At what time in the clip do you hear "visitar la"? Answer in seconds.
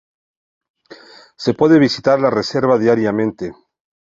1.77-2.31